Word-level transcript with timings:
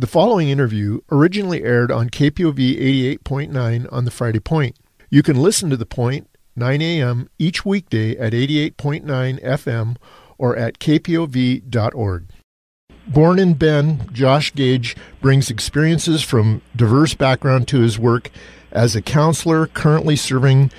The 0.00 0.06
following 0.06 0.48
interview 0.48 1.00
originally 1.12 1.62
aired 1.62 1.92
on 1.92 2.08
KPOV 2.08 3.18
88.9 3.20 3.86
on 3.92 4.06
the 4.06 4.10
Friday 4.10 4.40
Point. 4.40 4.78
You 5.10 5.22
can 5.22 5.36
listen 5.36 5.68
to 5.68 5.76
The 5.76 5.84
Point 5.84 6.26
9 6.56 6.80
a.m. 6.80 7.28
each 7.38 7.66
weekday 7.66 8.16
at 8.16 8.32
88.9 8.32 9.04
FM 9.44 9.96
or 10.38 10.56
at 10.56 10.78
kpov.org. 10.78 12.24
Born 13.08 13.38
in 13.38 13.52
Bend, 13.52 14.14
Josh 14.14 14.54
Gage 14.54 14.96
brings 15.20 15.50
experiences 15.50 16.22
from 16.22 16.62
diverse 16.74 17.12
background 17.12 17.68
to 17.68 17.80
his 17.80 17.98
work 17.98 18.30
as 18.72 18.96
a 18.96 19.02
counselor 19.02 19.66
currently 19.66 20.16
serving 20.16 20.70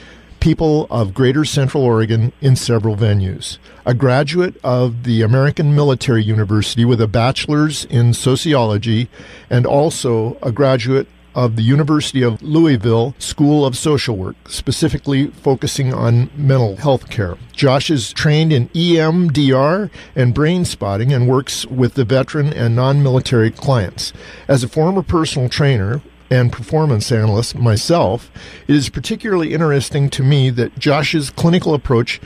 people 0.41 0.87
of 0.89 1.13
Greater 1.13 1.45
Central 1.45 1.83
Oregon 1.83 2.33
in 2.41 2.57
several 2.57 2.97
venues. 2.97 3.59
A 3.85 3.93
graduate 3.93 4.55
of 4.63 5.03
the 5.03 5.21
American 5.21 5.73
Military 5.73 6.23
University 6.23 6.83
with 6.83 6.99
a 6.99 7.07
bachelor's 7.07 7.85
in 7.85 8.13
sociology 8.13 9.07
and 9.49 9.65
also 9.65 10.37
a 10.41 10.51
graduate 10.51 11.07
of 11.33 11.55
the 11.55 11.61
University 11.61 12.23
of 12.23 12.41
Louisville 12.41 13.15
School 13.19 13.65
of 13.65 13.77
Social 13.77 14.17
Work, 14.17 14.35
specifically 14.49 15.27
focusing 15.27 15.93
on 15.93 16.29
mental 16.35 16.75
health 16.75 17.09
care. 17.09 17.37
Josh 17.53 17.89
is 17.89 18.11
trained 18.11 18.51
in 18.51 18.67
EMDR 18.69 19.89
and 20.15 20.35
Brainspotting 20.35 21.15
and 21.15 21.29
works 21.29 21.65
with 21.67 21.93
the 21.93 22.03
veteran 22.03 22.51
and 22.51 22.75
non 22.75 23.01
military 23.01 23.51
clients. 23.51 24.11
As 24.47 24.63
a 24.63 24.67
former 24.67 25.03
personal 25.03 25.47
trainer, 25.47 26.01
and 26.31 26.51
performance 26.51 27.11
analyst 27.11 27.55
myself, 27.55 28.31
it 28.67 28.75
is 28.75 28.89
particularly 28.89 29.53
interesting 29.53 30.09
to 30.09 30.23
me 30.23 30.49
that 30.49 30.79
Josh's 30.79 31.29
clinical 31.29 31.73
approach 31.75 32.21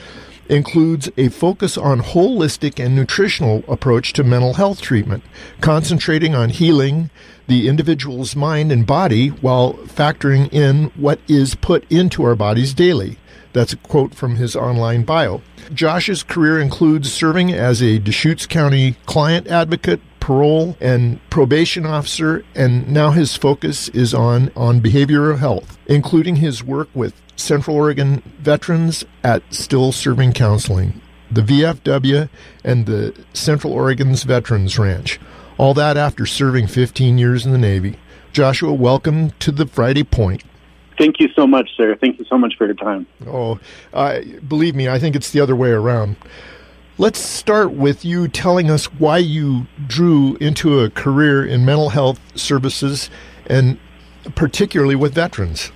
includes 0.47 1.09
a 1.17 1.29
focus 1.29 1.75
on 1.75 2.01
holistic 2.01 2.83
and 2.83 2.95
nutritional 2.95 3.63
approach 3.67 4.13
to 4.13 4.23
mental 4.23 4.53
health 4.53 4.79
treatment, 4.79 5.23
concentrating 5.59 6.35
on 6.35 6.51
healing 6.51 7.09
the 7.47 7.67
individual's 7.67 8.35
mind 8.35 8.71
and 8.71 8.85
body 8.85 9.29
while 9.29 9.73
factoring 9.73 10.51
in 10.53 10.85
what 10.95 11.19
is 11.27 11.55
put 11.55 11.83
into 11.91 12.23
our 12.23 12.35
bodies 12.35 12.75
daily. 12.75 13.17
That's 13.53 13.73
a 13.73 13.77
quote 13.77 14.13
from 14.13 14.35
his 14.35 14.55
online 14.55 15.03
bio. 15.03 15.41
Josh's 15.73 16.23
career 16.23 16.59
includes 16.59 17.11
serving 17.11 17.53
as 17.53 17.81
a 17.81 17.99
Deschutes 17.99 18.45
County 18.45 18.97
client 19.05 19.47
advocate, 19.47 20.01
parole 20.25 20.75
and 20.81 21.19
probation 21.29 21.85
officer, 21.85 22.43
and 22.55 22.89
now 22.91 23.11
his 23.11 23.35
focus 23.35 23.89
is 23.89 24.11
on, 24.11 24.51
on 24.55 24.81
behavioral 24.81 25.37
health, 25.37 25.77
including 25.85 26.37
his 26.37 26.63
work 26.63 26.89
with 26.95 27.13
Central 27.35 27.75
Oregon 27.75 28.23
veterans 28.39 29.05
at 29.23 29.43
Still 29.53 29.91
Serving 29.91 30.33
Counseling, 30.33 30.99
the 31.29 31.41
VFW, 31.41 32.27
and 32.63 32.87
the 32.87 33.13
Central 33.33 33.71
Oregon's 33.71 34.23
Veterans 34.23 34.79
Ranch. 34.79 35.19
All 35.59 35.75
that 35.75 35.95
after 35.95 36.25
serving 36.25 36.65
15 36.65 37.19
years 37.19 37.45
in 37.45 37.51
the 37.51 37.59
Navy. 37.59 37.99
Joshua, 38.33 38.73
welcome 38.73 39.29
to 39.37 39.51
the 39.51 39.67
Friday 39.67 40.03
Point. 40.03 40.41
Thank 40.97 41.19
you 41.19 41.29
so 41.35 41.45
much, 41.45 41.69
sir. 41.77 41.95
Thank 42.01 42.17
you 42.17 42.25
so 42.25 42.39
much 42.39 42.55
for 42.57 42.65
your 42.65 42.73
time. 42.73 43.05
Oh, 43.27 43.59
uh, 43.93 44.21
believe 44.47 44.73
me, 44.73 44.89
I 44.89 44.97
think 44.97 45.15
it's 45.15 45.29
the 45.29 45.41
other 45.41 45.55
way 45.55 45.69
around. 45.69 46.15
Let's 46.97 47.19
start 47.19 47.71
with 47.73 48.05
you 48.05 48.29
telling 48.29 48.71
us 48.71 48.85
why 48.85 49.17
you 49.17 49.67
drew 49.85 50.37
into 50.39 50.79
a 50.79 50.89
career 50.89 51.45
in 51.45 51.65
mental 51.65 51.89
health 51.89 52.21
services 52.39 53.09
and 53.47 53.77
particularly 54.35 54.95
with 54.95 55.13
veterans. 55.13 55.73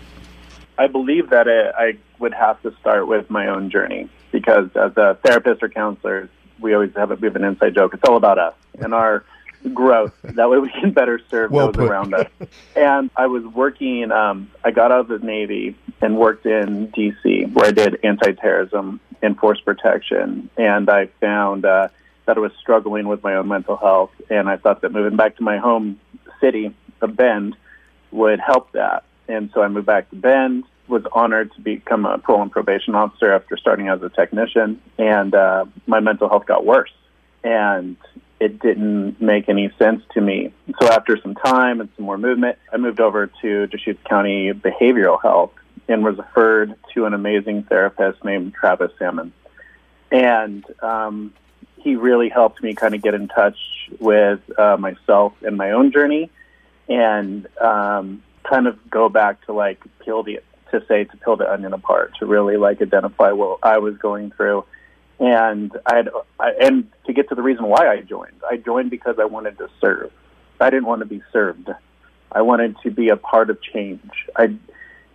I 0.78 0.88
believe 0.88 1.30
that 1.32 1.46
it, 1.50 1.76
I 1.78 1.98
would 2.20 2.34
have 2.34 2.62
to 2.62 2.74
start 2.80 3.10
with 3.10 3.30
my 3.30 3.48
own 3.48 3.70
journey 3.70 4.08
because 4.32 4.70
as 4.78 4.96
a 4.96 5.20
therapist 5.26 5.62
or 5.62 5.68
counselor, 5.68 6.30
we 6.58 6.74
always 6.74 6.94
have 6.96 7.12
a, 7.12 7.16
we 7.16 7.28
have 7.28 7.36
an 7.36 7.44
inside 7.44 7.76
joke. 7.76 7.94
It's 7.94 8.04
all 8.08 8.16
about 8.16 8.40
us 8.40 8.56
and 8.80 8.94
our 8.94 9.26
growth. 9.74 10.14
That 10.24 10.50
way 10.50 10.60
we 10.60 10.70
can 10.70 10.92
better 10.94 11.20
serve 11.30 11.52
well 11.52 11.68
those 11.68 11.76
put. 11.76 11.90
around 11.90 12.14
us. 12.14 12.28
And 12.78 13.10
I 13.18 13.28
was 13.28 13.44
working, 13.44 14.10
um, 14.14 14.50
I 14.64 14.72
got 14.72 14.94
out 14.94 15.02
of 15.02 15.08
the 15.10 15.20
Navy 15.20 15.76
and 16.00 16.18
worked 16.18 16.46
in 16.46 16.88
DC 16.94 17.52
where 17.52 17.66
I 17.66 17.72
did 17.72 18.00
anti-terrorism 18.06 19.02
and 19.09 19.09
force 19.40 19.60
protection. 19.60 20.50
And 20.58 20.90
I 20.90 21.08
found 21.20 21.66
uh, 21.66 21.90
that 22.26 22.38
I 22.38 22.40
was 22.40 22.52
struggling 22.60 23.08
with 23.08 23.24
my 23.24 23.36
own 23.36 23.48
mental 23.48 23.78
health. 23.78 24.12
And 24.30 24.50
I 24.50 24.58
thought 24.58 24.82
that 24.82 24.92
moving 24.92 25.18
back 25.18 25.38
to 25.38 25.44
my 25.44 25.58
home 25.58 26.00
city 26.40 26.76
of 27.02 27.16
Bend 27.16 27.56
would 28.12 28.40
help 28.40 28.72
that. 28.74 29.04
And 29.28 29.50
so 29.54 29.62
I 29.62 29.68
moved 29.68 29.88
back 29.88 30.10
to 30.10 30.16
Bend, 30.16 30.64
was 30.88 31.04
honored 31.12 31.54
to 31.54 31.62
become 31.62 32.06
a 32.06 32.18
parole 32.18 32.42
and 32.42 32.52
probation 32.52 32.96
officer 32.96 33.32
after 33.32 33.58
starting 33.58 33.88
as 33.90 34.02
a 34.02 34.10
technician. 34.10 34.82
And 34.98 35.36
uh, 35.36 35.66
my 35.86 36.00
mental 36.00 36.30
health 36.30 36.46
got 36.46 36.66
worse. 36.66 36.92
And 37.44 37.96
it 38.40 38.60
didn't 38.60 39.22
make 39.22 39.50
any 39.50 39.72
sense 39.78 40.02
to 40.14 40.22
me. 40.22 40.54
So 40.82 40.88
after 40.88 41.18
some 41.22 41.36
time 41.36 41.82
and 41.82 41.90
some 41.96 42.06
more 42.06 42.18
movement, 42.18 42.58
I 42.72 42.78
moved 42.78 43.02
over 43.02 43.28
to 43.42 43.68
Deschutes 43.68 44.02
County 44.08 44.52
Behavioral 44.54 45.22
Health 45.22 45.52
and 45.90 46.04
was 46.04 46.18
referred 46.18 46.76
to 46.94 47.06
an 47.06 47.14
amazing 47.14 47.64
therapist 47.64 48.24
named 48.24 48.54
Travis 48.54 48.92
Salmon. 48.98 49.34
And 50.12 50.64
um, 50.82 51.34
he 51.78 51.96
really 51.96 52.30
helped 52.30 52.64
me 52.64 52.74
kind 52.74 52.96
of 52.96 53.02
get 53.02 53.14
in 53.14 53.28
touch 53.28 53.58
with 54.00 54.40
uh, 54.58 54.78
myself 54.78 55.34
and 55.42 55.58
my 55.58 55.72
own 55.72 55.92
journey 55.92 56.30
and 56.88 57.48
um, 57.60 58.24
kind 58.44 58.68
of 58.68 58.78
go 58.90 59.10
back 59.10 59.46
to 59.46 59.54
like 59.54 59.84
peel 60.04 60.24
the, 60.24 60.40
to 60.72 60.84
say 60.88 61.04
to 61.04 61.18
peel 61.18 61.36
the 61.36 61.52
onion 61.52 61.74
apart, 61.74 62.14
to 62.20 62.26
really 62.26 62.56
like 62.56 62.82
identify 62.82 63.32
what 63.32 63.60
I 63.64 63.80
was 63.80 63.98
going 63.98 64.32
through 64.32 64.64
and 65.20 65.78
I 65.86 65.98
had, 65.98 66.10
I, 66.40 66.52
and 66.62 66.90
to 67.06 67.14
get 67.14 67.30
to 67.30 67.36
the 67.36 67.42
reason 67.42 67.66
why 67.66 67.90
I 67.90 68.02
joined, 68.02 68.42
I 68.50 68.58
joined 68.58 68.90
because 68.90 69.18
I 69.20 69.26
wanted 69.26 69.58
to 69.58 69.70
serve. 69.82 70.12
I 70.62 70.70
didn't 70.70 70.86
want 70.86 71.02
to 71.02 71.06
be 71.06 71.22
served. 71.32 71.70
I 72.32 72.42
wanted 72.42 72.76
to 72.84 72.92
be 72.92 73.10
a 73.10 73.18
part 73.18 73.50
of 73.50 73.62
change. 73.62 74.12
I, 74.38 74.56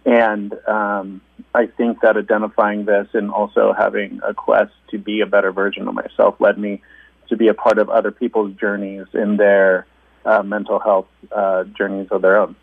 and 0.05 0.53
um, 0.69 1.21
I 1.55 1.67
think 1.67 2.01
that 2.03 2.17
identifying 2.17 2.85
this 2.85 3.09
and 3.15 3.31
also 3.31 3.73
having 3.77 4.21
a 4.27 4.35
quest 4.35 4.73
to 4.91 4.99
be 4.99 5.21
a 5.21 5.27
better 5.27 5.53
version 5.53 5.89
of 5.89 5.95
myself 5.95 6.37
led 6.41 6.59
me 6.59 6.83
to 7.29 7.37
be 7.37 7.49
a 7.49 7.55
part 7.55 7.79
of 7.79 7.89
other 7.89 8.11
people's 8.11 8.55
journeys 8.55 9.07
in 9.15 9.37
their 9.37 9.87
uh, 10.25 10.43
mental 10.43 10.79
health 10.79 11.07
uh, 11.33 11.65
journeys 11.65 12.09
of 12.11 12.23
their 12.23 12.39
own. 12.39 12.55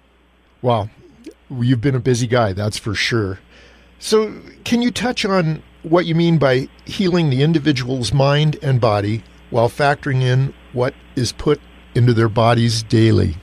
Wow, 0.61 0.89
you've 1.49 1.81
been 1.81 1.95
a 1.95 1.99
busy 1.99 2.27
guy, 2.27 2.53
that's 2.53 2.77
for 2.77 2.93
sure. 2.93 3.39
So, 3.97 4.33
can 4.63 4.81
you 4.81 4.91
touch 4.91 5.25
on 5.25 5.61
what 5.83 6.05
you 6.05 6.15
mean 6.15 6.37
by 6.37 6.67
healing 6.85 7.29
the 7.29 7.41
individual's 7.41 8.13
mind 8.13 8.57
and 8.61 8.79
body 8.79 9.23
while 9.49 9.69
factoring 9.69 10.21
in 10.21 10.53
what 10.73 10.93
is 11.15 11.31
put 11.31 11.59
into 11.95 12.13
their 12.13 12.29
bodies 12.29 12.83
daily. 12.83 13.35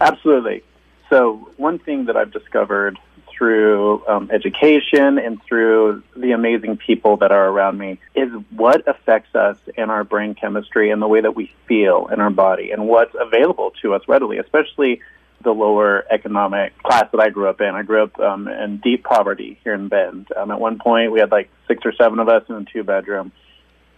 Absolutely. 0.00 0.62
So, 1.08 1.50
one 1.56 1.78
thing 1.78 2.06
that 2.06 2.16
I've 2.16 2.32
discovered 2.32 2.98
through 3.40 4.06
um, 4.06 4.30
education 4.30 5.18
and 5.18 5.42
through 5.44 6.02
the 6.14 6.32
amazing 6.32 6.76
people 6.76 7.16
that 7.16 7.32
are 7.32 7.48
around 7.48 7.78
me 7.78 7.98
is 8.14 8.30
what 8.50 8.86
affects 8.86 9.34
us 9.34 9.56
and 9.78 9.90
our 9.90 10.04
brain 10.04 10.34
chemistry 10.34 10.90
and 10.90 11.00
the 11.00 11.08
way 11.08 11.22
that 11.22 11.34
we 11.34 11.50
feel 11.66 12.06
in 12.12 12.20
our 12.20 12.28
body 12.28 12.70
and 12.70 12.86
what's 12.86 13.16
available 13.18 13.72
to 13.80 13.94
us 13.94 14.02
readily, 14.06 14.36
especially 14.36 15.00
the 15.42 15.52
lower 15.52 16.04
economic 16.10 16.76
class 16.82 17.06
that 17.12 17.18
I 17.18 17.30
grew 17.30 17.48
up 17.48 17.62
in. 17.62 17.74
I 17.74 17.82
grew 17.82 18.02
up 18.02 18.20
um, 18.20 18.46
in 18.46 18.76
deep 18.76 19.04
poverty 19.04 19.58
here 19.64 19.72
in 19.72 19.88
Bend. 19.88 20.26
Um, 20.36 20.50
at 20.50 20.60
one 20.60 20.78
point, 20.78 21.10
we 21.10 21.20
had 21.20 21.30
like 21.30 21.48
six 21.66 21.80
or 21.86 21.94
seven 21.94 22.18
of 22.18 22.28
us 22.28 22.42
in 22.50 22.56
a 22.56 22.64
two 22.66 22.84
bedroom, 22.84 23.32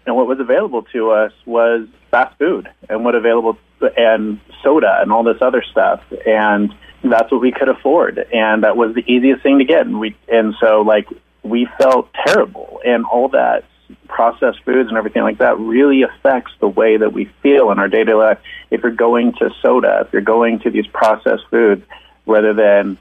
and 0.07 0.17
what 0.17 0.27
was 0.27 0.41
available 0.41 0.83
to 0.93 1.11
us 1.11 1.33
was 1.47 1.87
fast 2.11 2.37
food 2.39 2.69
and 2.89 3.05
what 3.05 3.15
available 3.15 3.57
and 3.97 4.41
soda 4.63 4.99
and 5.01 5.13
all 5.13 5.23
this 5.23 5.41
other 5.41 5.63
stuff, 5.63 6.03
and 6.27 6.75
that's 7.03 7.33
what 7.33 7.41
we 7.41 7.53
could 7.53 7.69
afford, 7.69 8.19
and 8.33 8.63
that 8.63 8.77
was 8.77 8.95
the 8.95 9.05
easiest 9.13 9.43
thing 9.43 9.59
to 9.59 9.65
get. 9.65 9.87
And 9.87 9.99
we 9.99 10.17
and 10.29 10.55
so 10.61 10.83
like 10.83 11.09
we 11.43 11.69
felt 11.79 12.13
terrible, 12.27 12.81
and 12.85 13.05
all 13.05 13.29
that 13.31 13.65
processed 14.09 14.63
foods 14.65 14.89
and 14.89 14.97
everything 14.97 15.23
like 15.23 15.39
that 15.39 15.59
really 15.59 16.03
affects 16.03 16.53
the 16.61 16.69
way 16.69 16.97
that 16.97 17.13
we 17.13 17.25
feel 17.43 17.71
in 17.71 17.79
our 17.79 17.89
day 17.89 18.05
life. 18.05 18.39
If 18.71 18.83
you're 18.83 18.93
going 18.93 19.33
to 19.35 19.51
soda, 19.61 20.05
if 20.07 20.13
you're 20.13 20.23
going 20.23 20.61
to 20.61 20.71
these 20.71 20.87
processed 20.87 21.45
foods, 21.51 21.85
rather 22.27 22.55
than 22.55 22.99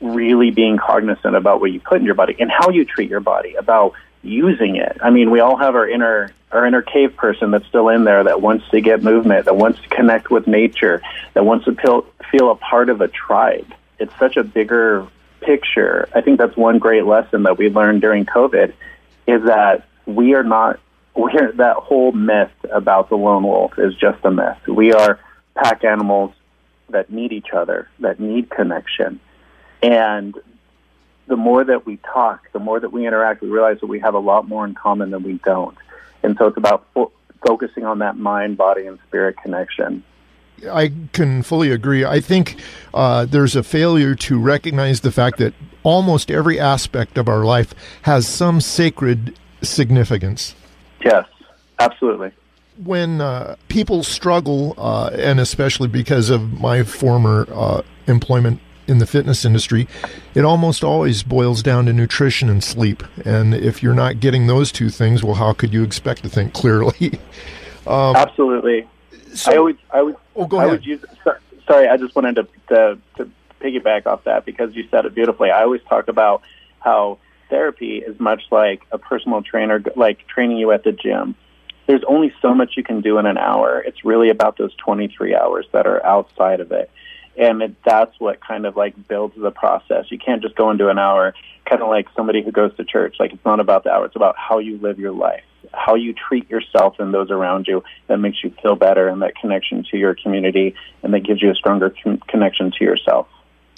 really 0.00 0.50
being 0.50 0.76
cognizant 0.76 1.34
about 1.34 1.60
what 1.60 1.72
you 1.72 1.80
put 1.80 1.98
in 1.98 2.04
your 2.04 2.14
body 2.14 2.36
and 2.38 2.50
how 2.50 2.70
you 2.70 2.84
treat 2.84 3.08
your 3.08 3.20
body, 3.20 3.54
about 3.54 3.94
using 4.22 4.76
it. 4.76 4.98
I 5.02 5.10
mean, 5.10 5.30
we 5.30 5.40
all 5.40 5.56
have 5.56 5.74
our 5.74 5.88
inner 5.88 6.32
our 6.50 6.64
inner 6.66 6.82
cave 6.82 7.14
person 7.14 7.50
that's 7.50 7.66
still 7.66 7.88
in 7.90 8.04
there 8.04 8.24
that 8.24 8.40
wants 8.40 8.66
to 8.70 8.80
get 8.80 9.02
movement, 9.02 9.44
that 9.44 9.56
wants 9.56 9.80
to 9.82 9.88
connect 9.88 10.30
with 10.30 10.46
nature, 10.46 11.02
that 11.34 11.44
wants 11.44 11.66
to 11.66 11.74
feel, 11.74 12.06
feel 12.30 12.50
a 12.50 12.54
part 12.54 12.88
of 12.88 13.02
a 13.02 13.08
tribe. 13.08 13.66
It's 13.98 14.16
such 14.18 14.38
a 14.38 14.44
bigger 14.44 15.06
picture. 15.42 16.08
I 16.14 16.22
think 16.22 16.38
that's 16.38 16.56
one 16.56 16.78
great 16.78 17.04
lesson 17.04 17.42
that 17.42 17.58
we 17.58 17.68
learned 17.68 18.00
during 18.00 18.24
COVID 18.24 18.72
is 19.26 19.44
that 19.44 19.86
we 20.06 20.34
are 20.34 20.42
not 20.42 20.80
we're, 21.14 21.52
that 21.52 21.76
whole 21.76 22.12
myth 22.12 22.52
about 22.72 23.08
the 23.08 23.16
lone 23.16 23.42
wolf 23.42 23.78
is 23.78 23.94
just 23.94 24.24
a 24.24 24.30
myth. 24.30 24.58
We 24.68 24.92
are 24.92 25.18
pack 25.54 25.84
animals 25.84 26.32
that 26.90 27.10
need 27.10 27.32
each 27.32 27.50
other, 27.52 27.90
that 27.98 28.20
need 28.20 28.50
connection. 28.50 29.20
And 29.82 30.34
the 31.28 31.36
more 31.36 31.62
that 31.64 31.86
we 31.86 31.98
talk, 31.98 32.50
the 32.52 32.58
more 32.58 32.80
that 32.80 32.92
we 32.92 33.06
interact, 33.06 33.42
we 33.42 33.48
realize 33.48 33.78
that 33.80 33.86
we 33.86 34.00
have 34.00 34.14
a 34.14 34.18
lot 34.18 34.48
more 34.48 34.64
in 34.64 34.74
common 34.74 35.10
than 35.10 35.22
we 35.22 35.34
don't. 35.44 35.76
And 36.22 36.36
so 36.38 36.46
it's 36.46 36.56
about 36.56 36.86
fo- 36.94 37.12
focusing 37.46 37.84
on 37.84 38.00
that 38.00 38.16
mind, 38.16 38.56
body, 38.56 38.86
and 38.86 38.98
spirit 39.06 39.36
connection. 39.36 40.02
I 40.68 40.92
can 41.12 41.42
fully 41.42 41.70
agree. 41.70 42.04
I 42.04 42.20
think 42.20 42.60
uh, 42.92 43.26
there's 43.26 43.54
a 43.54 43.62
failure 43.62 44.14
to 44.16 44.40
recognize 44.40 45.02
the 45.02 45.12
fact 45.12 45.38
that 45.38 45.54
almost 45.84 46.30
every 46.30 46.58
aspect 46.58 47.16
of 47.16 47.28
our 47.28 47.44
life 47.44 47.74
has 48.02 48.26
some 48.26 48.60
sacred 48.60 49.38
significance. 49.62 50.56
Yes, 51.04 51.26
absolutely. 51.78 52.32
When 52.82 53.20
uh, 53.20 53.56
people 53.68 54.02
struggle, 54.02 54.74
uh, 54.78 55.10
and 55.14 55.38
especially 55.38 55.88
because 55.88 56.30
of 56.30 56.60
my 56.60 56.82
former 56.82 57.46
uh, 57.52 57.82
employment 58.06 58.60
in 58.88 58.98
the 58.98 59.06
fitness 59.06 59.44
industry, 59.44 59.86
it 60.34 60.44
almost 60.44 60.82
always 60.82 61.22
boils 61.22 61.62
down 61.62 61.86
to 61.86 61.92
nutrition 61.92 62.48
and 62.48 62.64
sleep. 62.64 63.02
And 63.24 63.54
if 63.54 63.82
you're 63.82 63.94
not 63.94 64.18
getting 64.18 64.46
those 64.46 64.72
two 64.72 64.88
things, 64.88 65.22
well, 65.22 65.34
how 65.34 65.52
could 65.52 65.72
you 65.72 65.82
expect 65.82 66.22
to 66.22 66.28
think 66.28 66.54
clearly? 66.54 67.20
um, 67.86 68.16
Absolutely. 68.16 68.88
So, 69.34 69.52
I 69.52 69.56
always, 69.56 69.76
I 69.90 70.02
would, 70.02 70.16
oh, 70.34 70.46
go 70.46 70.58
I 70.58 70.64
ahead. 70.64 70.78
would 70.78 70.86
use. 70.86 71.04
Sorry, 71.66 71.86
I 71.86 71.98
just 71.98 72.16
wanted 72.16 72.36
to, 72.36 72.48
to 72.68 72.98
to 73.18 73.30
piggyback 73.60 74.06
off 74.06 74.24
that 74.24 74.46
because 74.46 74.74
you 74.74 74.88
said 74.90 75.04
it 75.04 75.14
beautifully. 75.14 75.50
I 75.50 75.62
always 75.62 75.82
talk 75.82 76.08
about 76.08 76.42
how 76.80 77.18
therapy 77.50 77.98
is 77.98 78.18
much 78.18 78.42
like 78.50 78.82
a 78.90 78.98
personal 78.98 79.42
trainer, 79.42 79.82
like 79.96 80.26
training 80.26 80.56
you 80.56 80.72
at 80.72 80.84
the 80.84 80.92
gym. 80.92 81.34
There's 81.86 82.04
only 82.06 82.32
so 82.40 82.54
much 82.54 82.76
you 82.76 82.82
can 82.82 83.00
do 83.00 83.18
in 83.18 83.26
an 83.26 83.38
hour. 83.38 83.80
It's 83.80 84.04
really 84.04 84.28
about 84.30 84.58
those 84.58 84.74
23 84.76 85.34
hours 85.34 85.66
that 85.72 85.86
are 85.86 86.04
outside 86.04 86.60
of 86.60 86.70
it 86.72 86.90
and 87.38 87.62
it, 87.62 87.76
that's 87.84 88.18
what 88.18 88.40
kind 88.40 88.66
of 88.66 88.76
like 88.76 89.08
builds 89.08 89.34
the 89.40 89.50
process. 89.50 90.06
You 90.10 90.18
can't 90.18 90.42
just 90.42 90.56
go 90.56 90.70
into 90.70 90.88
an 90.88 90.98
hour, 90.98 91.34
kind 91.64 91.80
of 91.80 91.88
like 91.88 92.08
somebody 92.16 92.42
who 92.42 92.50
goes 92.50 92.76
to 92.76 92.84
church. 92.84 93.16
Like 93.18 93.32
it's 93.32 93.44
not 93.44 93.60
about 93.60 93.84
the 93.84 93.90
hour; 93.90 94.04
it's 94.04 94.16
about 94.16 94.34
how 94.36 94.58
you 94.58 94.76
live 94.78 94.98
your 94.98 95.12
life, 95.12 95.44
how 95.72 95.94
you 95.94 96.12
treat 96.12 96.50
yourself 96.50 96.96
and 96.98 97.14
those 97.14 97.30
around 97.30 97.66
you. 97.68 97.84
That 98.08 98.18
makes 98.18 98.42
you 98.42 98.52
feel 98.60 98.74
better, 98.74 99.08
and 99.08 99.22
that 99.22 99.36
connection 99.36 99.84
to 99.90 99.96
your 99.96 100.14
community, 100.14 100.74
and 101.02 101.14
that 101.14 101.20
gives 101.20 101.40
you 101.40 101.50
a 101.50 101.54
stronger 101.54 101.94
con- 102.02 102.20
connection 102.26 102.72
to 102.72 102.84
yourself. 102.84 103.28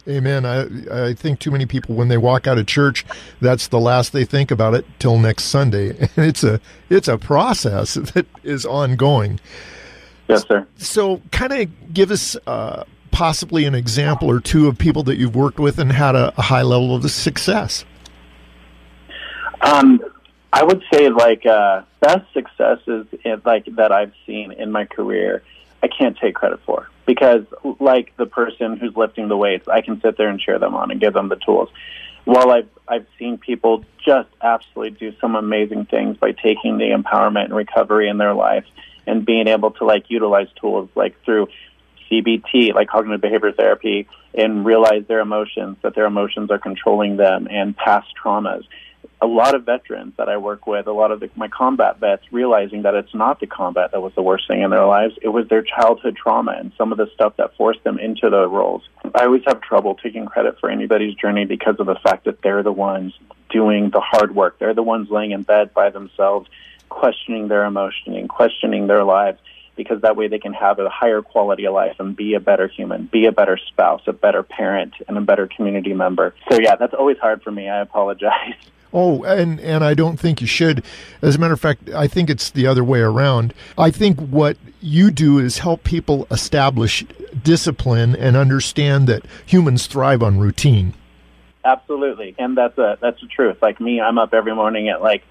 Amen. 0.09 0.47
I 0.47 1.09
I 1.09 1.15
think 1.15 1.39
too 1.39 1.51
many 1.51 1.67
people 1.67 1.95
when 1.95 2.09
they 2.09 2.17
walk 2.17 2.47
out 2.47 2.57
of 2.57 2.67
church, 2.67 3.05
that's 3.43 3.69
the 3.69 3.79
last 3.79 4.15
they 4.15 4.25
think 4.25 4.51
about 4.51 4.75
it 4.75 4.87
till 4.99 5.19
next 5.19 5.45
Sunday. 5.45 6.09
And 6.17 6.27
it's 6.27 6.43
a 6.43 6.61
it's 6.89 7.09
a 7.09 7.19
process 7.19 7.95
that 8.15 8.27
is 8.43 8.65
ongoing. 8.65 9.39
Yes, 10.29 10.47
sir. 10.47 10.67
So, 10.77 11.21
kind 11.33 11.53
of 11.53 11.93
give 11.93 12.13
us 12.13 12.37
uh, 12.47 12.85
possibly 13.21 13.67
an 13.67 13.75
example 13.75 14.31
or 14.31 14.41
two 14.41 14.67
of 14.67 14.79
people 14.79 15.03
that 15.03 15.19
you've 15.19 15.37
worked 15.37 15.59
with 15.59 15.79
and 15.79 15.93
had 15.93 16.15
a, 16.15 16.33
a 16.39 16.41
high 16.41 16.63
level 16.63 16.97
of 16.97 17.11
success? 17.11 17.85
Um, 19.61 20.01
I 20.55 20.65
would 20.65 20.83
say 20.91 21.11
like 21.11 21.45
uh, 21.45 21.83
best 22.01 22.33
successes 22.33 23.07
in, 23.23 23.43
like 23.45 23.67
that 23.77 23.93
I've 23.93 24.15
seen 24.27 24.53
in 24.53 24.73
my 24.73 24.87
career. 24.87 25.43
I 25.83 25.89
can't 25.89 26.17
take 26.17 26.35
credit 26.35 26.61
for 26.65 26.89
because 27.05 27.45
like 27.79 28.17
the 28.17 28.25
person 28.25 28.79
who's 28.79 28.97
lifting 28.97 29.29
the 29.29 29.37
weights, 29.37 29.69
I 29.69 29.83
can 29.83 30.01
sit 30.01 30.17
there 30.17 30.31
and 30.31 30.41
cheer 30.41 30.59
them 30.59 30.75
on 30.75 30.91
and 30.91 30.99
give 30.99 31.13
them 31.13 31.29
the 31.29 31.37
tools. 31.37 31.69
While 32.25 32.51
I've 32.51 32.71
I've 32.89 33.07
seen 33.19 33.37
people 33.37 33.85
just 34.03 34.31
absolutely 34.41 34.97
do 34.99 35.15
some 35.21 35.37
amazing 35.37 35.85
things 35.85 36.17
by 36.17 36.33
taking 36.33 36.79
the 36.79 36.89
empowerment 36.89 37.45
and 37.45 37.55
recovery 37.55 38.09
in 38.09 38.17
their 38.17 38.33
life 38.33 38.65
and 39.07 39.27
being 39.27 39.47
able 39.47 39.73
to 39.73 39.85
like 39.85 40.09
utilize 40.09 40.49
tools 40.59 40.89
like 40.95 41.23
through 41.25 41.49
CBT, 42.11 42.75
like 42.75 42.89
cognitive 42.89 43.21
behavior 43.21 43.53
therapy, 43.53 44.09
and 44.35 44.65
realize 44.65 45.05
their 45.07 45.21
emotions, 45.21 45.77
that 45.83 45.95
their 45.95 46.07
emotions 46.07 46.51
are 46.51 46.59
controlling 46.59 47.17
them, 47.17 47.49
and 47.51 47.77
past 47.77 48.09
traumas. 48.23 48.65
A 49.23 49.27
lot 49.27 49.55
of 49.55 49.65
veterans 49.65 50.15
that 50.17 50.31
I 50.31 50.39
work 50.39 50.67
with, 50.67 50.87
a 50.87 50.93
lot 50.93 51.13
of 51.13 51.21
the, 51.21 51.29
my 51.37 51.49
combat 51.49 52.01
vets, 52.01 52.23
realizing 52.33 52.83
that 52.83 52.95
it's 52.95 53.15
not 53.15 53.39
the 53.39 53.47
combat 53.47 53.93
that 53.93 54.01
was 54.01 54.15
the 54.15 54.23
worst 54.23 54.49
thing 54.49 54.63
in 54.63 54.71
their 54.71 54.87
lives, 54.87 55.15
it 55.21 55.29
was 55.29 55.47
their 55.49 55.63
childhood 55.63 56.17
trauma 56.17 56.53
and 56.53 56.73
some 56.79 56.91
of 56.91 56.97
the 56.97 57.07
stuff 57.15 57.37
that 57.37 57.55
forced 57.57 57.85
them 57.85 57.99
into 57.99 58.31
the 58.31 58.49
roles. 58.49 58.83
I 59.15 59.25
always 59.25 59.43
have 59.47 59.61
trouble 59.61 59.95
taking 59.95 60.25
credit 60.25 60.59
for 60.59 60.71
anybody's 60.71 61.15
journey 61.15 61.45
because 61.45 61.77
of 61.79 61.87
the 61.87 61.97
fact 61.97 62.25
that 62.25 62.41
they're 62.43 62.63
the 62.63 62.73
ones 62.73 63.13
doing 63.51 63.91
the 63.91 64.01
hard 64.01 64.35
work. 64.35 64.59
They're 64.59 64.75
the 64.75 64.83
ones 64.83 65.11
laying 65.11 65.33
in 65.33 65.43
bed 65.43 65.75
by 65.75 65.91
themselves, 65.91 66.49
questioning 66.89 67.49
their 67.49 67.65
emotion 67.65 68.15
and 68.15 68.29
questioning 68.29 68.87
their 68.87 69.05
lives 69.05 69.39
because 69.83 70.03
that 70.03 70.15
way 70.15 70.29
they 70.29 70.39
can 70.39 70.53
have 70.53 70.79
a 70.79 70.91
higher 70.91 71.23
quality 71.23 71.65
of 71.65 71.73
life 71.73 71.97
and 71.99 72.15
be 72.15 72.35
a 72.35 72.41
better 72.41 72.69
human, 72.69 73.07
be 73.07 73.25
a 73.25 73.33
better 73.33 73.57
spouse, 73.57 74.03
a 74.07 74.13
better 74.13 74.43
parent, 74.43 74.93
and 75.09 75.17
a 75.17 75.23
better 75.23 75.49
community 75.49 75.95
member. 75.95 76.35
So 76.51 76.59
yeah, 76.61 76.77
that's 76.77 76.93
always 76.93 77.17
hard 77.17 77.43
for 77.43 77.51
me. 77.51 77.69
I 77.69 77.81
apologize. 77.81 78.55
Oh, 78.93 79.23
and 79.23 79.61
and 79.61 79.85
I 79.85 79.95
don't 79.95 80.19
think 80.19 80.41
you 80.41 80.49
should. 80.49 80.85
As 81.23 81.37
a 81.37 81.39
matter 81.39 81.55
of 81.55 81.61
fact, 81.61 81.91
I 81.91 82.09
think 82.09 82.29
it's 82.29 82.51
the 82.51 82.67
other 82.67 82.83
way 82.83 82.99
around. 82.99 83.55
I 83.79 83.93
think 83.93 84.19
what 84.19 84.57
you 84.81 85.13
do 85.13 85.39
is 85.39 85.59
help 85.59 85.85
people 85.85 86.27
establish 86.29 87.05
discipline 87.45 88.17
and 88.17 88.37
understand 88.37 89.07
that 89.07 89.25
humans 89.47 89.87
thrive 89.87 90.25
on 90.25 90.41
routine. 90.41 90.95
Absolutely, 91.65 92.35
and 92.37 92.57
that's 92.57 92.77
a 92.79 92.99
that's 93.01 93.21
the 93.21 93.29
truth. 93.29 93.59
Like 93.63 93.81
me, 93.81 94.01
I'm 94.01 94.19
up 94.19 94.35
every 94.35 94.57
morning 94.57 94.89
at 94.89 95.01
like 95.01 95.23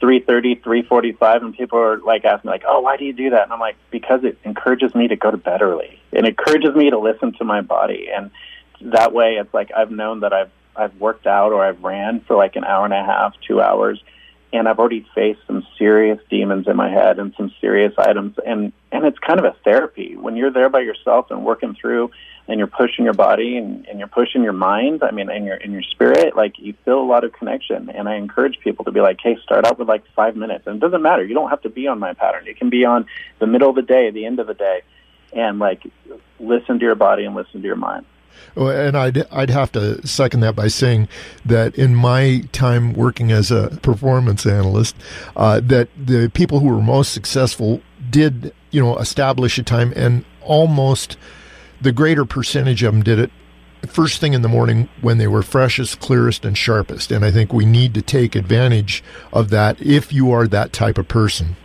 3.30, 0.00 0.62
3.45, 0.62 1.42
and 1.42 1.56
people 1.56 1.78
are 1.78 1.98
like 1.98 2.24
asking 2.24 2.50
like, 2.50 2.64
oh, 2.66 2.80
why 2.80 2.96
do 2.96 3.04
you 3.04 3.12
do 3.12 3.30
that? 3.30 3.44
And 3.44 3.52
I'm 3.52 3.60
like, 3.60 3.76
because 3.90 4.24
it 4.24 4.38
encourages 4.44 4.94
me 4.94 5.08
to 5.08 5.16
go 5.16 5.30
to 5.30 5.36
bed 5.36 5.62
early. 5.62 6.00
It 6.12 6.24
encourages 6.24 6.74
me 6.74 6.90
to 6.90 6.98
listen 6.98 7.32
to 7.34 7.44
my 7.44 7.60
body. 7.60 8.08
And 8.14 8.30
that 8.80 9.12
way 9.12 9.34
it's 9.34 9.52
like 9.54 9.70
I've 9.74 9.90
known 9.90 10.20
that 10.20 10.32
I've, 10.32 10.50
I've 10.74 10.94
worked 11.00 11.26
out 11.26 11.52
or 11.52 11.64
I've 11.64 11.82
ran 11.82 12.20
for 12.20 12.36
like 12.36 12.56
an 12.56 12.64
hour 12.64 12.84
and 12.84 12.94
a 12.94 13.04
half, 13.04 13.34
two 13.46 13.60
hours, 13.60 14.02
and 14.52 14.68
I've 14.68 14.78
already 14.78 15.06
faced 15.14 15.40
some 15.46 15.66
serious 15.78 16.18
demons 16.30 16.68
in 16.68 16.76
my 16.76 16.90
head 16.90 17.18
and 17.18 17.34
some 17.36 17.52
serious 17.60 17.92
items. 17.98 18.36
And, 18.46 18.72
and 18.92 19.04
it's 19.04 19.18
kind 19.18 19.38
of 19.38 19.44
a 19.44 19.56
therapy. 19.64 20.16
When 20.16 20.36
you're 20.36 20.52
there 20.52 20.68
by 20.68 20.80
yourself 20.80 21.30
and 21.30 21.44
working 21.44 21.74
through 21.74 22.10
and 22.48 22.58
you're 22.58 22.68
pushing 22.68 23.04
your 23.04 23.14
body 23.14 23.56
and, 23.56 23.86
and 23.86 23.98
you're 23.98 24.08
pushing 24.08 24.42
your 24.42 24.52
mind, 24.52 25.02
I 25.02 25.10
mean, 25.10 25.28
and 25.28 25.44
your 25.44 25.56
in 25.56 25.72
your 25.72 25.82
spirit, 25.82 26.36
like 26.36 26.58
you 26.58 26.74
feel 26.84 27.00
a 27.00 27.04
lot 27.04 27.24
of 27.24 27.32
connection. 27.32 27.90
And 27.90 28.08
I 28.08 28.16
encourage 28.16 28.58
people 28.60 28.84
to 28.84 28.92
be 28.92 29.00
like, 29.00 29.18
hey, 29.22 29.36
start 29.42 29.66
out 29.66 29.78
with 29.78 29.88
like 29.88 30.04
five 30.14 30.36
minutes. 30.36 30.66
And 30.66 30.76
it 30.76 30.80
doesn't 30.80 31.02
matter. 31.02 31.24
You 31.24 31.34
don't 31.34 31.50
have 31.50 31.62
to 31.62 31.70
be 31.70 31.86
on 31.88 31.98
my 31.98 32.14
pattern. 32.14 32.46
It 32.46 32.56
can 32.56 32.70
be 32.70 32.84
on 32.84 33.06
the 33.40 33.46
middle 33.46 33.70
of 33.70 33.76
the 33.76 33.82
day, 33.82 34.10
the 34.10 34.26
end 34.26 34.38
of 34.38 34.46
the 34.46 34.54
day, 34.54 34.82
and 35.32 35.58
like 35.58 35.82
listen 36.38 36.78
to 36.78 36.84
your 36.84 36.94
body 36.94 37.24
and 37.24 37.34
listen 37.34 37.62
to 37.62 37.66
your 37.66 37.76
mind. 37.76 38.06
And 38.54 38.96
I'd 38.96 39.26
I'd 39.32 39.50
have 39.50 39.72
to 39.72 40.06
second 40.06 40.40
that 40.40 40.54
by 40.54 40.68
saying 40.68 41.08
that 41.44 41.74
in 41.74 41.94
my 41.94 42.44
time 42.52 42.92
working 42.92 43.32
as 43.32 43.50
a 43.50 43.78
performance 43.82 44.46
analyst, 44.46 44.94
uh, 45.34 45.60
that 45.64 45.88
the 45.96 46.30
people 46.32 46.60
who 46.60 46.68
were 46.68 46.82
most 46.82 47.12
successful 47.12 47.82
did 48.08 48.54
you 48.70 48.80
know 48.80 48.96
establish 48.98 49.58
a 49.58 49.62
time 49.62 49.92
and 49.96 50.24
almost 50.42 51.16
the 51.80 51.92
greater 51.92 52.24
percentage 52.24 52.82
of 52.82 52.94
them 52.94 53.02
did 53.02 53.18
it 53.18 53.30
first 53.86 54.20
thing 54.20 54.32
in 54.32 54.42
the 54.42 54.48
morning 54.48 54.88
when 55.00 55.18
they 55.18 55.26
were 55.26 55.42
freshest, 55.42 56.00
clearest, 56.00 56.44
and 56.44 56.56
sharpest. 56.56 57.10
And 57.10 57.24
I 57.24 57.30
think 57.30 57.52
we 57.52 57.64
need 57.64 57.94
to 57.94 58.02
take 58.02 58.34
advantage 58.34 59.02
of 59.32 59.50
that 59.50 59.80
if 59.80 60.12
you 60.12 60.30
are 60.32 60.46
that 60.48 60.72
type 60.72 60.98
of 60.98 61.08
person. 61.08 61.56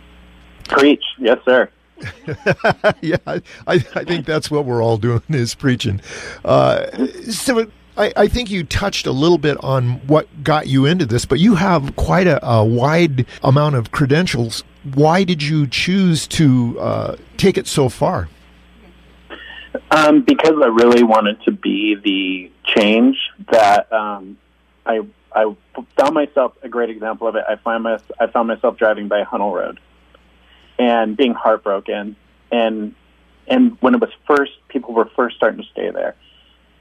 Preach. 0.68 1.02
Yes, 1.18 1.38
sir. 1.44 1.68
yeah, 3.00 3.16
I, 3.26 3.40
I 3.66 3.78
think 3.78 4.26
that's 4.26 4.50
what 4.50 4.64
we're 4.64 4.82
all 4.82 4.96
doing 4.96 5.22
is 5.28 5.54
preaching. 5.54 6.00
Uh, 6.44 7.06
so 7.30 7.66
I, 7.96 8.12
I, 8.16 8.28
think 8.28 8.50
you 8.50 8.64
touched 8.64 9.06
a 9.06 9.12
little 9.12 9.38
bit 9.38 9.56
on 9.62 10.04
what 10.08 10.42
got 10.42 10.66
you 10.66 10.84
into 10.84 11.06
this, 11.06 11.24
but 11.24 11.38
you 11.38 11.54
have 11.54 11.94
quite 11.94 12.26
a, 12.26 12.44
a 12.44 12.64
wide 12.64 13.26
amount 13.44 13.76
of 13.76 13.92
credentials. 13.92 14.64
Why 14.94 15.22
did 15.22 15.44
you 15.44 15.68
choose 15.68 16.26
to 16.28 16.80
uh, 16.80 17.16
take 17.36 17.56
it 17.56 17.68
so 17.68 17.88
far? 17.88 18.28
Um, 19.90 20.22
because 20.22 20.60
I 20.62 20.66
really 20.66 21.02
wanted 21.02 21.42
to 21.44 21.52
be 21.52 21.94
the 21.94 22.50
change 22.64 23.16
that 23.50 23.92
um, 23.92 24.38
I 24.84 25.00
I 25.34 25.54
found 25.96 26.14
myself 26.14 26.52
a 26.62 26.68
great 26.68 26.90
example 26.90 27.26
of 27.26 27.36
it. 27.36 27.44
I 27.48 27.56
find 27.56 27.82
my, 27.82 27.98
I 28.20 28.26
found 28.26 28.48
myself 28.48 28.76
driving 28.76 29.08
by 29.08 29.24
Hunnell 29.24 29.54
Road 29.54 29.80
and 30.78 31.16
being 31.16 31.34
heartbroken 31.34 32.16
and 32.50 32.94
and 33.48 33.76
when 33.80 33.94
it 33.94 34.00
was 34.00 34.10
first 34.26 34.52
people 34.68 34.94
were 34.94 35.06
first 35.16 35.36
starting 35.36 35.60
to 35.62 35.68
stay 35.70 35.90
there 35.90 36.16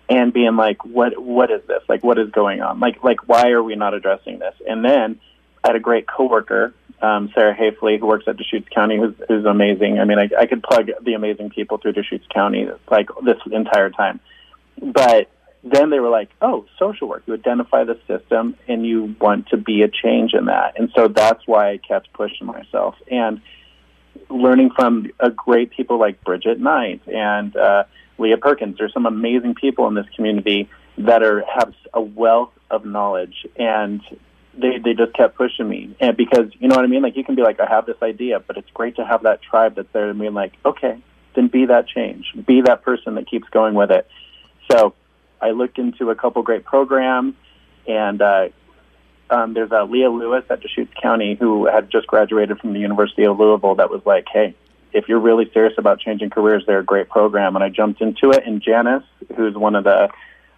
and 0.10 0.34
being 0.34 0.56
like 0.56 0.84
what 0.86 1.18
what 1.22 1.52
is 1.52 1.62
this 1.68 1.84
like 1.90 2.04
what 2.04 2.18
is 2.18 2.30
going 2.32 2.62
on 2.62 2.80
like 2.80 3.04
like 3.04 3.28
why 3.28 3.50
are 3.50 3.64
we 3.64 3.76
not 3.76 3.94
addressing 3.94 4.40
this 4.40 4.56
and 4.68 4.84
then 4.84 5.20
I 5.64 5.70
had 5.70 5.76
a 5.76 5.80
great 5.80 6.08
coworker 6.08 6.74
um, 7.02 7.32
Sarah 7.34 7.56
Hafley, 7.56 8.00
who 8.00 8.06
works 8.06 8.26
at 8.28 8.38
Deschutes 8.38 8.70
County, 8.70 8.98
who's, 8.98 9.14
who's 9.28 9.46
amazing. 9.46 10.00
I 10.00 10.06
mean, 10.06 10.20
I, 10.20 10.30
I 10.40 10.46
could 10.46 10.64
plug 10.64 10.90
the 11.02 11.14
amazing 11.14 11.50
people 11.50 11.78
through 11.78 11.94
Deschutes 11.94 12.26
County 12.34 12.68
like 12.90 13.10
this 13.24 13.38
entire 13.52 13.90
time. 13.90 14.20
But 14.82 15.30
then 15.64 15.90
they 15.90 16.00
were 16.00 16.10
like, 16.10 16.30
oh, 16.42 16.66
social 16.80 17.08
work. 17.08 17.24
You 17.26 17.34
identify 17.34 17.84
the 17.84 18.00
system 18.08 18.56
and 18.68 18.86
you 18.86 19.16
want 19.20 19.50
to 19.50 19.58
be 19.58 19.84
a 19.84 19.88
change 19.88 20.34
in 20.34 20.46
that. 20.46 20.80
And 20.80 20.92
so 20.96 21.08
that's 21.08 21.46
why 21.46 21.72
I 21.72 21.78
kept 21.78 22.12
pushing 22.14 22.48
myself. 22.48 22.96
And 23.10 23.42
learning 24.30 24.72
from 24.76 25.08
a 25.20 25.30
great 25.30 25.72
people 25.72 26.00
like 26.00 26.24
Bridget 26.24 26.60
Knight 26.60 27.02
and 27.08 27.56
uh, 27.56 27.84
Leah 28.18 28.38
Perkins. 28.38 28.78
There's 28.78 28.94
some 28.94 29.06
amazing 29.06 29.56
people 29.56 29.88
in 29.88 29.94
this 29.94 30.08
community 30.16 30.70
that 30.98 31.24
are 31.24 31.44
have 31.54 31.74
a 31.94 32.02
wealth 32.02 32.52
of 32.70 32.86
knowledge 32.86 33.46
and 33.56 34.02
they 34.58 34.80
they 34.80 34.94
just 34.94 35.14
kept 35.14 35.36
pushing 35.36 35.68
me 35.68 35.96
and 36.00 36.18
because 36.18 36.52
you 36.60 36.68
know 36.68 36.76
what 36.76 36.84
I 36.84 36.88
mean 36.88 37.02
like 37.02 37.16
you 37.16 37.24
can 37.24 37.36
be 37.36 37.42
like 37.42 37.60
I 37.60 37.68
have 37.68 37.86
this 37.86 37.96
idea 38.02 38.40
but 38.40 38.58
it's 38.58 38.70
great 38.74 38.98
to 38.98 39.06
have 39.06 39.24
that 39.24 39.42
tribe 39.42 39.76
that's 39.76 39.92
there 39.94 40.10
and 40.10 40.20
being 40.20 40.34
like 40.34 40.54
okay 40.66 41.02
then 41.36 41.48
be 41.48 41.66
that 41.66 41.88
change. 41.88 42.34
Be 42.46 42.62
that 42.62 42.84
person 42.84 43.16
that 43.16 43.28
keeps 43.28 43.48
going 43.50 43.74
with 43.74 43.92
it. 43.92 44.08
So 44.70 44.94
I 45.42 45.52
looked 45.52 45.78
into 45.78 46.10
a 46.10 46.16
couple 46.16 46.42
great 46.44 46.66
programs, 46.66 47.36
and 47.88 48.22
uh, 48.22 48.50
um, 49.30 49.54
there's 49.54 49.72
a 49.72 49.84
Leah 49.84 50.10
Lewis 50.10 50.44
at 50.50 50.62
Deschutes 50.62 50.94
County 51.02 51.36
who 51.40 51.66
had 51.66 51.90
just 51.90 52.08
graduated 52.08 52.60
from 52.60 52.74
the 52.74 52.80
University 52.80 53.24
of 53.26 53.40
Louisville 53.40 53.76
that 53.76 53.90
was 53.90 54.02
like, 54.06 54.28
hey, 54.32 54.56
if 54.94 55.08
you're 55.08 55.20
really 55.20 55.50
serious 55.54 55.74
about 55.78 56.00
changing 56.00 56.30
careers, 56.30 56.64
they're 56.68 56.80
a 56.80 56.84
great 56.84 57.10
program. 57.10 57.56
And 57.56 57.64
I 57.64 57.70
jumped 57.70 58.02
into 58.02 58.32
it, 58.32 58.46
and 58.46 58.62
Janice, 58.62 59.04
who's 59.36 59.56
one 59.56 59.76
of 59.76 59.86
the 59.86 60.10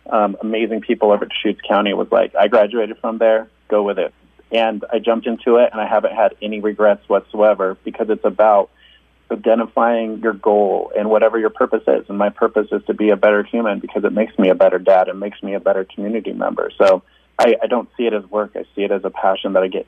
um, 0.09 0.37
amazing 0.41 0.81
people 0.81 1.11
over 1.11 1.25
at 1.25 1.29
Deschutes 1.29 1.61
County, 1.67 1.93
was 1.93 2.11
like, 2.11 2.35
I 2.35 2.47
graduated 2.47 2.97
from 2.99 3.17
there, 3.17 3.49
go 3.69 3.83
with 3.83 3.99
it. 3.99 4.13
And 4.51 4.85
I 4.91 4.99
jumped 4.99 5.25
into 5.25 5.57
it, 5.57 5.69
and 5.71 5.81
I 5.81 5.87
haven't 5.87 6.13
had 6.13 6.35
any 6.41 6.59
regrets 6.59 7.07
whatsoever 7.09 7.77
because 7.83 8.09
it's 8.09 8.25
about 8.25 8.69
identifying 9.31 10.19
your 10.19 10.33
goal 10.33 10.91
and 10.95 11.09
whatever 11.09 11.39
your 11.39 11.49
purpose 11.49 11.83
is. 11.87 12.07
And 12.07 12.17
my 12.17 12.29
purpose 12.29 12.67
is 12.71 12.83
to 12.85 12.93
be 12.93 13.09
a 13.09 13.15
better 13.15 13.43
human 13.43 13.79
because 13.79 14.03
it 14.03 14.13
makes 14.13 14.37
me 14.37 14.49
a 14.49 14.55
better 14.55 14.77
dad 14.77 15.07
and 15.07 15.19
makes 15.19 15.41
me 15.41 15.55
a 15.55 15.59
better 15.59 15.85
community 15.85 16.33
member. 16.33 16.71
So 16.77 17.01
I, 17.39 17.55
I 17.63 17.67
don't 17.67 17.89
see 17.97 18.05
it 18.05 18.13
as 18.13 18.25
work. 18.25 18.51
I 18.55 18.63
see 18.75 18.83
it 18.83 18.91
as 18.91 19.03
a 19.03 19.09
passion 19.09 19.53
that 19.53 19.63
I 19.63 19.67
get 19.67 19.87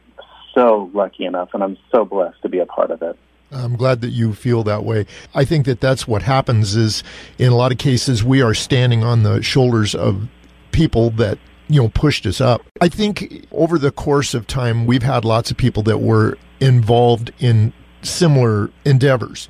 so 0.54 0.90
lucky 0.94 1.26
enough, 1.26 1.50
and 1.54 1.64
I'm 1.64 1.78
so 1.92 2.06
blessed 2.06 2.42
to 2.42 2.50
be 2.50 2.60
a 2.60 2.66
part 2.66 2.90
of 2.90 3.02
it. 3.02 3.18
I'm 3.56 3.76
glad 3.76 4.02
that 4.02 4.10
you 4.10 4.34
feel 4.34 4.64
that 4.64 4.84
way. 4.84 5.06
I 5.34 5.46
think 5.46 5.66
that 5.66 5.80
that's 5.80 6.08
what 6.08 6.22
happens 6.22 6.76
is 6.76 7.04
in 7.38 7.52
a 7.52 7.56
lot 7.56 7.72
of 7.72 7.78
cases 7.78 8.24
we 8.24 8.42
are 8.42 8.54
standing 8.54 9.04
on 9.04 9.24
the 9.24 9.42
shoulders 9.42 9.96
of 9.96 10.28
people 10.72 11.10
that 11.12 11.38
you 11.68 11.82
know 11.82 11.90
pushed 11.90 12.26
us 12.26 12.42
up. 12.42 12.62
I 12.82 12.90
think 12.90 13.48
over 13.52 13.78
the 13.78 13.92
course 13.92 14.34
of 14.34 14.46
time 14.46 14.86
we've 14.86 15.04
had 15.04 15.26
lots 15.26 15.52
of 15.52 15.58
people 15.58 15.84
that 15.84 16.00
were 16.00 16.38
involved 16.60 17.32
in 17.40 17.74
similar 18.02 18.70
endeavors. 18.84 19.50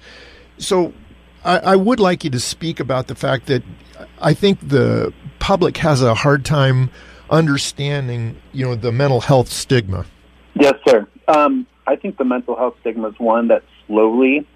So 0.57 0.93
I, 1.43 1.57
I 1.59 1.75
would 1.75 1.99
like 1.99 2.23
you 2.23 2.29
to 2.29 2.39
speak 2.39 2.79
about 2.79 3.07
the 3.07 3.15
fact 3.15 3.47
that 3.47 3.63
I 4.21 4.33
think 4.33 4.59
the 4.61 5.13
public 5.39 5.77
has 5.77 6.01
a 6.01 6.13
hard 6.13 6.45
time 6.45 6.89
understanding, 7.29 8.37
you 8.53 8.65
know, 8.65 8.75
the 8.75 8.91
mental 8.91 9.21
health 9.21 9.49
stigma. 9.49 10.05
Yes, 10.53 10.75
sir. 10.87 11.07
Um, 11.27 11.67
I 11.87 11.95
think 11.95 12.17
the 12.17 12.25
mental 12.25 12.55
health 12.55 12.75
stigma 12.81 13.09
is 13.09 13.19
one 13.19 13.47
that's 13.47 13.65
slowly 13.87 14.47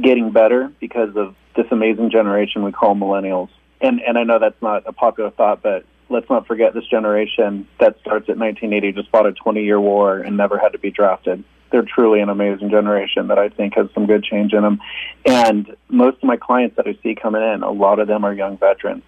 getting 0.00 0.30
better 0.30 0.72
because 0.80 1.16
of 1.16 1.34
this 1.56 1.66
amazing 1.70 2.10
generation 2.10 2.62
we 2.64 2.72
call 2.72 2.94
millennials. 2.94 3.48
And 3.80 4.00
and 4.00 4.18
I 4.18 4.24
know 4.24 4.38
that's 4.38 4.60
not 4.62 4.84
a 4.86 4.92
popular 4.92 5.30
thought, 5.30 5.62
but 5.62 5.84
let's 6.08 6.28
not 6.30 6.46
forget 6.46 6.74
this 6.74 6.86
generation 6.86 7.68
that 7.80 7.98
starts 8.00 8.28
at 8.28 8.38
1980 8.38 8.92
just 8.92 9.10
fought 9.10 9.26
a 9.26 9.32
20 9.32 9.64
year 9.64 9.80
war 9.80 10.18
and 10.18 10.36
never 10.36 10.58
had 10.58 10.72
to 10.72 10.78
be 10.78 10.90
drafted. 10.90 11.44
They're 11.70 11.82
truly 11.82 12.20
an 12.20 12.30
amazing 12.30 12.70
generation 12.70 13.28
that 13.28 13.38
I 13.38 13.50
think 13.50 13.74
has 13.74 13.88
some 13.94 14.06
good 14.06 14.24
change 14.24 14.52
in 14.54 14.62
them. 14.62 14.80
And 15.26 15.76
most 15.88 16.16
of 16.16 16.24
my 16.24 16.36
clients 16.36 16.76
that 16.76 16.86
I 16.86 16.98
see 17.02 17.14
coming 17.14 17.42
in, 17.42 17.62
a 17.62 17.70
lot 17.70 17.98
of 17.98 18.08
them 18.08 18.24
are 18.24 18.32
young 18.32 18.56
veterans. 18.56 19.02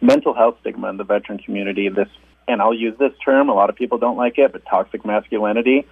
Mental 0.00 0.32
health 0.32 0.58
stigma 0.60 0.88
in 0.88 0.98
the 0.98 1.04
veteran 1.04 1.38
community, 1.38 1.88
this, 1.88 2.08
and 2.46 2.62
I'll 2.62 2.74
use 2.74 2.96
this 2.98 3.12
term, 3.24 3.48
a 3.48 3.54
lot 3.54 3.70
of 3.70 3.76
people 3.76 3.98
don't 3.98 4.16
like 4.16 4.38
it, 4.38 4.52
but 4.52 4.64
toxic 4.66 5.04
masculinity, 5.04 5.84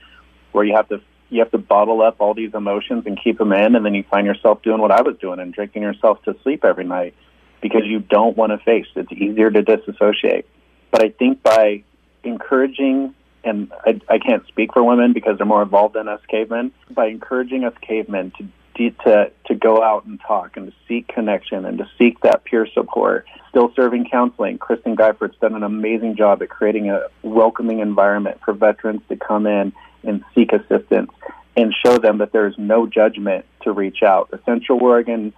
where 0.53 0.65
you 0.65 0.77
have 0.77 0.89
to 0.91 1.01
you 1.31 1.41
have 1.41 1.51
to 1.51 1.59
bottle 1.59 2.03
up 2.03 2.17
all 2.21 2.35
these 2.35 2.55
emotions 2.55 3.05
and 3.07 3.19
keep 3.23 3.39
them 3.39 3.53
in, 3.53 3.75
and 3.75 3.85
then 3.85 3.95
you 3.95 4.05
find 4.11 4.27
yourself 4.27 4.63
doing 4.63 4.81
what 4.81 4.91
I 4.91 5.03
was 5.03 5.17
doing 5.19 5.41
and 5.41 5.53
drinking 5.53 5.83
yourself 5.83 6.23
to 6.25 6.37
sleep 6.43 6.65
every 6.65 6.85
night 6.85 7.15
because 7.61 7.83
you 7.85 8.01
don't 8.01 8.37
want 8.37 8.53
to 8.53 8.59
face. 8.59 8.87
It's 8.95 9.11
easier 9.13 9.51
to 9.51 9.63
disassociate. 9.63 10.47
But 10.91 11.03
I 11.03 11.09
think 11.09 11.43
by 11.43 11.83
encouraging, 12.23 13.15
and 13.43 13.73
I, 13.87 14.01
I 14.09 14.19
can't 14.19 14.47
speak 14.47 14.73
for 14.73 14.85
women 14.85 15.13
because 15.13 15.39
they're 15.39 15.47
more 15.47 15.63
involved 15.63 15.95
than 15.95 16.09
us 16.09 16.21
cavemen, 16.29 16.73
by 16.91 17.07
encouraging 17.07 17.65
us 17.65 17.75
cavemen 17.81 18.33
to 18.39 18.49
to 18.77 19.31
to 19.47 19.55
go 19.55 19.83
out 19.83 20.05
and 20.05 20.21
talk 20.21 20.57
and 20.57 20.67
to 20.67 20.73
seek 20.89 21.07
connection 21.09 21.65
and 21.65 21.79
to 21.79 21.89
seek 21.97 22.21
that 22.21 22.45
peer 22.45 22.67
support. 22.75 23.27
Still 23.51 23.73
serving 23.75 24.09
counseling. 24.11 24.59
Kristen 24.59 24.97
Guyford's 24.97 25.39
done 25.39 25.55
an 25.55 25.63
amazing 25.63 26.17
job 26.17 26.43
at 26.43 26.49
creating 26.49 26.91
a 26.91 27.05
welcoming 27.23 27.79
environment 27.79 28.41
for 28.45 28.53
veterans 28.53 29.01
to 29.09 29.17
come 29.17 29.47
in 29.47 29.73
and 30.07 30.25
seek 30.35 30.53
assistance 30.53 31.11
and 31.57 31.75
show 31.85 31.99
them 31.99 32.19
that 32.19 32.33
there 32.33 32.47
is 32.47 32.55
no 32.59 32.87
judgment 32.87 33.45
to 33.63 33.73
reach 33.73 34.03
out. 34.03 34.31
The 34.31 34.41
Central 34.45 34.83
Oregon 34.83 35.33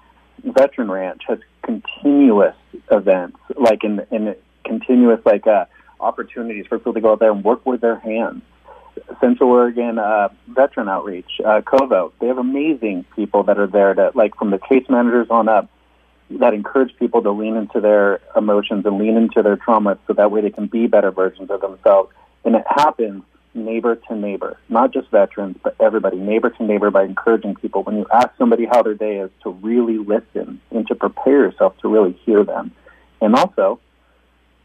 Veteran 0.45 0.91
Ranch 0.91 1.23
has 1.29 1.39
continuous 1.63 2.55
events, 2.91 3.39
like 3.57 3.85
in, 3.85 4.07
in 4.11 4.35
continuous 4.65 5.21
like 5.25 5.47
uh, 5.47 5.67
opportunities 6.01 6.67
for 6.67 6.79
people 6.79 6.95
to 6.95 7.01
go 7.01 7.13
out 7.13 7.19
there 7.19 7.33
and 7.33 7.45
work 7.45 7.65
with 7.67 7.81
their 7.81 7.99
hands. 7.99 8.43
Central 9.21 9.51
Oregon 9.51 9.99
uh, 9.99 10.29
Veteran 10.49 10.89
Outreach, 10.89 11.41
uh, 11.45 11.61
COVO, 11.61 12.13
they 12.21 12.29
have 12.29 12.39
amazing 12.39 13.05
people 13.15 13.43
that 13.45 13.59
are 13.59 13.67
there 13.67 13.95
to, 13.95 14.11
like 14.15 14.35
from 14.37 14.51
the 14.51 14.59
case 14.59 14.85
managers 14.89 15.27
on 15.31 15.49
up, 15.49 15.69
that 16.31 16.55
encourage 16.55 16.97
people 16.97 17.23
to 17.23 17.31
lean 17.31 17.57
into 17.57 17.81
their 17.81 18.21
emotions 18.37 18.85
and 18.85 18.99
lean 18.99 19.17
into 19.17 19.43
their 19.43 19.57
trauma 19.57 19.99
so 20.07 20.13
that 20.13 20.31
way 20.31 20.41
they 20.41 20.51
can 20.51 20.67
be 20.67 20.87
better 20.87 21.11
versions 21.11 21.51
of 21.51 21.61
themselves. 21.61 22.11
And 22.45 22.57
it 22.57 22.65
happens 22.69 23.23
neighbor 23.57 23.97
to 23.97 24.15
neighbor, 24.15 24.59
not 24.69 24.93
just 24.93 25.11
veterans, 25.11 25.57
but 25.63 25.75
everybody, 25.81 26.17
neighbor 26.17 26.51
to 26.51 26.63
neighbor, 26.63 26.91
by 26.91 27.05
encouraging 27.05 27.55
people. 27.57 27.83
When 27.83 27.97
you 27.97 28.07
ask 28.13 28.29
somebody 28.39 28.67
how 28.67 28.83
their 28.83 28.95
day 28.95 29.19
is, 29.19 29.31
to 29.43 29.51
really 29.51 29.99
listen 29.99 30.61
and 30.71 30.87
to 30.89 30.95
prepare 30.95 31.45
yourself 31.45 31.77
to 31.79 31.89
really 31.89 32.13
hear 32.25 32.45
them. 32.45 32.73
And 33.21 33.35
also, 33.35 33.81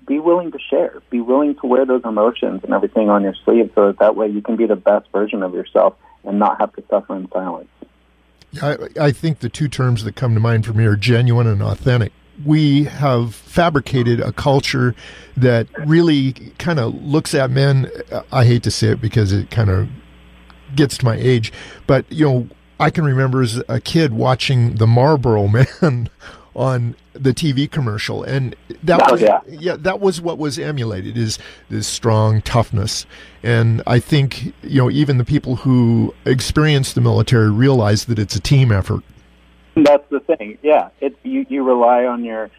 be 0.06 0.20
willing 0.20 0.52
to 0.52 0.60
share. 0.60 1.02
Be 1.10 1.22
willing 1.22 1.56
to 1.56 1.66
wear 1.66 1.86
those 1.86 2.02
emotions 2.04 2.62
and 2.64 2.74
everything 2.74 3.10
on 3.10 3.24
your 3.24 3.36
sleeve 3.46 3.72
so 3.76 3.88
that 3.88 4.00
that 4.00 4.16
way 4.16 4.28
you 4.28 4.42
can 4.42 4.56
be 4.56 4.66
the 4.66 4.76
best 4.76 5.10
version 5.12 5.44
of 5.44 5.54
yourself 5.54 5.96
and 6.24 6.38
not 6.38 6.60
have 6.60 6.74
to 6.74 6.84
suffer 6.90 7.16
in 7.16 7.30
silence. 7.32 7.70
I, 8.62 8.78
I 9.00 9.12
think 9.12 9.40
the 9.40 9.50
two 9.50 9.70
terms 9.70 10.04
that 10.04 10.16
come 10.16 10.34
to 10.34 10.42
mind 10.42 10.66
for 10.66 10.74
me 10.74 10.86
are 10.86 10.98
genuine 10.98 11.48
and 11.48 11.62
authentic 11.62 12.12
we 12.46 12.86
have 12.86 13.36
fabricated 13.36 14.20
a 14.20 14.32
culture 14.32 14.96
that 15.38 15.68
really 15.86 16.34
kind 16.58 16.80
of 16.80 16.94
looks 16.96 17.34
at 17.34 17.52
men. 17.52 17.90
Uh, 18.12 18.24
I 18.32 18.46
hate 18.46 18.64
to 18.64 18.72
say 18.72 18.90
it 18.90 19.02
because 19.02 19.32
it 19.32 19.52
kind 19.52 19.70
of 19.70 19.90
gets 20.76 20.98
to 21.00 21.06
my 21.06 21.16
age, 21.16 21.52
but 21.88 22.06
you 22.12 22.26
know, 22.26 22.48
I 22.80 22.90
can 22.90 23.04
remember 23.04 23.42
as 23.42 23.62
a 23.70 23.80
kid 23.80 24.14
watching 24.14 24.76
the 24.76 24.88
Marlboro 24.88 25.48
Man 25.82 26.10
on 26.56 26.96
the 27.14 27.34
TV 27.34 27.70
commercial, 27.70 28.24
and 28.24 28.56
that 28.84 29.02
oh, 29.08 29.12
was 29.14 29.22
yeah. 29.22 29.40
yeah, 29.48 29.76
that 29.78 30.00
was 30.00 30.20
what 30.20 30.38
was 30.38 30.58
emulated 30.58 31.18
is 31.18 31.38
this 31.70 31.88
strong 31.88 32.42
toughness. 32.42 33.06
And 33.44 33.82
I 33.86 34.00
think 34.00 34.54
you 34.64 34.82
know 34.82 34.90
even 34.90 35.18
the 35.18 35.26
people 35.26 35.58
who 35.58 36.14
experience 36.26 36.94
the 36.94 37.02
military 37.02 37.52
realize 37.52 38.06
that 38.06 38.18
it's 38.18 38.36
a 38.36 38.40
team 38.40 38.72
effort. 38.72 39.04
That's 39.76 40.08
the 40.10 40.20
thing. 40.20 40.58
Yeah, 40.62 40.90
it 41.00 41.18
you 41.24 41.46
you 41.50 41.64
rely 41.64 42.06
on 42.06 42.24
your 42.24 42.50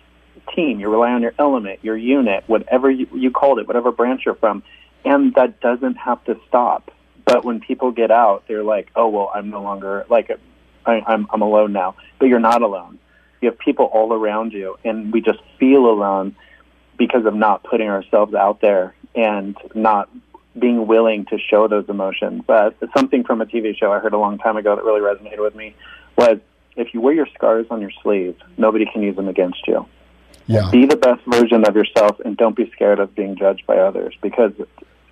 team, 0.54 0.80
you 0.80 0.88
rely 0.88 1.12
on 1.12 1.22
your 1.22 1.34
element, 1.38 1.80
your 1.82 1.96
unit, 1.96 2.44
whatever 2.46 2.90
you, 2.90 3.06
you 3.14 3.30
called 3.30 3.58
it, 3.58 3.66
whatever 3.66 3.92
branch 3.92 4.22
you're 4.24 4.34
from, 4.34 4.62
and 5.04 5.34
that 5.34 5.60
doesn't 5.60 5.96
have 5.96 6.24
to 6.24 6.38
stop. 6.48 6.90
But 7.24 7.44
when 7.44 7.60
people 7.60 7.92
get 7.92 8.10
out, 8.10 8.44
they're 8.48 8.64
like, 8.64 8.90
"Oh 8.96 9.08
well, 9.08 9.30
I'm 9.34 9.50
no 9.50 9.62
longer 9.62 10.06
like 10.08 10.30
I, 10.86 11.02
I'm 11.06 11.26
I'm 11.30 11.42
alone 11.42 11.72
now." 11.72 11.96
But 12.18 12.26
you're 12.26 12.40
not 12.40 12.62
alone. 12.62 12.98
You 13.40 13.50
have 13.50 13.58
people 13.58 13.86
all 13.86 14.12
around 14.12 14.52
you, 14.52 14.78
and 14.84 15.12
we 15.12 15.20
just 15.20 15.40
feel 15.58 15.86
alone 15.86 16.34
because 16.96 17.26
of 17.26 17.34
not 17.34 17.62
putting 17.64 17.88
ourselves 17.88 18.34
out 18.34 18.60
there 18.60 18.94
and 19.14 19.56
not 19.74 20.08
being 20.58 20.86
willing 20.86 21.24
to 21.26 21.38
show 21.38 21.68
those 21.68 21.88
emotions. 21.88 22.42
But 22.46 22.76
something 22.96 23.24
from 23.24 23.40
a 23.40 23.46
TV 23.46 23.76
show 23.76 23.92
I 23.92 23.98
heard 23.98 24.12
a 24.12 24.18
long 24.18 24.38
time 24.38 24.56
ago 24.56 24.76
that 24.76 24.84
really 24.84 25.00
resonated 25.00 25.40
with 25.40 25.54
me 25.54 25.74
was 26.16 26.38
if 26.76 26.94
you 26.94 27.00
wear 27.00 27.14
your 27.14 27.28
scars 27.34 27.66
on 27.70 27.80
your 27.80 27.90
sleeve, 28.02 28.36
nobody 28.56 28.86
can 28.90 29.02
use 29.02 29.16
them 29.16 29.28
against 29.28 29.66
you. 29.66 29.86
Yeah. 30.46 30.70
Be 30.70 30.86
the 30.86 30.96
best 30.96 31.22
version 31.26 31.66
of 31.66 31.76
yourself 31.76 32.18
and 32.24 32.36
don't 32.36 32.56
be 32.56 32.70
scared 32.72 32.98
of 32.98 33.14
being 33.14 33.36
judged 33.36 33.66
by 33.66 33.78
others 33.78 34.14
because 34.20 34.52